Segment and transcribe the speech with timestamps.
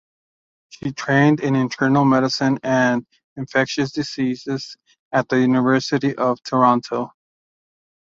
[0.69, 3.05] She trained in internal medicine and
[3.37, 4.75] infectious diseases
[5.11, 7.11] at the University of Toronto.